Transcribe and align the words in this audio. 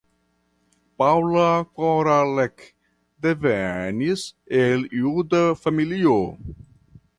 Paula 0.99 1.51
Koralek 1.77 2.65
devenis 3.27 4.25
el 4.63 4.89
juda 5.03 5.45
familio. 5.67 6.19